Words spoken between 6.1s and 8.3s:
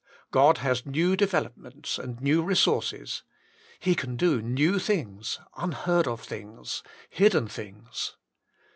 things, hidden things.